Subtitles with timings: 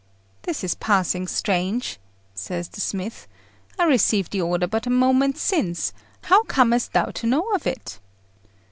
[0.41, 1.99] "This is passing strange,"
[2.33, 3.27] says the smith.
[3.77, 5.93] "I received the order but a moment since;
[6.23, 7.99] how comest thou to know of it?"